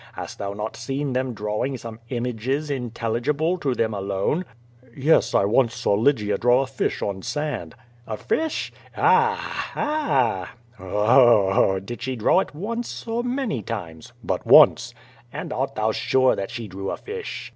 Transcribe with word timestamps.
Hast 0.13 0.39
thou 0.39 0.53
not 0.53 0.75
seen 0.75 1.13
them 1.13 1.35
drawing 1.35 1.77
some 1.77 1.99
images 2.09 2.71
intelligible 2.71 3.59
to 3.59 3.75
them 3.75 3.93
alone?" 3.93 4.45
"Yes, 4.97 5.35
I 5.35 5.45
once 5.45 5.75
saw 5.75 5.93
Lygia 5.93 6.39
draw 6.39 6.63
a 6.63 6.65
fish 6.65 7.03
on 7.03 7.21
sand." 7.21 7.75
"A 8.07 8.17
fish? 8.17 8.73
A! 8.97 9.37
a! 9.75 10.47
0! 10.77 10.97
o! 10.97 11.79
Did 11.79 12.01
she 12.01 12.15
draw 12.15 12.39
it 12.39 12.55
once 12.55 13.05
or 13.05 13.23
many 13.23 13.61
times?" 13.61 14.11
"But 14.23 14.43
once." 14.43 14.95
"And 15.31 15.53
art 15.53 15.75
thou 15.75 15.91
sure 15.91 16.35
that 16.35 16.49
she 16.49 16.67
drew 16.67 16.89
a 16.89 16.97
fish?" 16.97 17.49